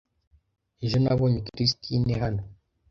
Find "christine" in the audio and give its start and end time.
1.47-2.13